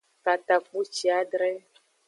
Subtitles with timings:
[0.23, 1.49] Katakpuciadre.